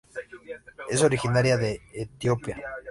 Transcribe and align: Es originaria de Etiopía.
Es 0.89 1.03
originaria 1.03 1.57
de 1.57 1.79
Etiopía. 1.93 2.57